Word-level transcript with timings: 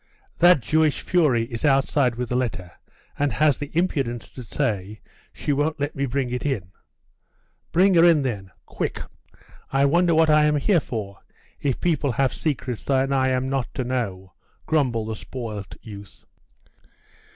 'That 0.39 0.61
Jewish 0.61 1.01
fury 1.01 1.43
is 1.43 1.63
outside 1.63 2.15
with 2.15 2.31
a 2.31 2.35
letter, 2.35 2.71
and 3.19 3.31
has 3.33 3.59
the 3.59 3.69
impudence 3.77 4.31
to 4.31 4.43
say 4.43 4.99
she 5.31 5.53
won't 5.53 5.79
let 5.79 5.95
me 5.95 6.07
bring 6.07 6.31
it 6.31 6.43
in!' 6.43 6.71
'Bring 7.71 7.93
her 7.93 8.03
in 8.03 8.23
then. 8.23 8.49
Quick!' 8.65 9.03
'I 9.71 9.85
wonder 9.85 10.15
what 10.15 10.31
I 10.31 10.45
am 10.45 10.55
here 10.57 10.79
for, 10.79 11.19
if 11.61 11.79
people 11.79 12.13
have 12.13 12.33
secrets 12.33 12.83
that 12.85 13.13
I 13.13 13.29
am 13.29 13.47
not 13.47 13.71
to 13.75 13.83
know,' 13.83 14.33
grumbled 14.65 15.09
the 15.09 15.15
spoilt 15.15 15.75
youth. 15.83 16.25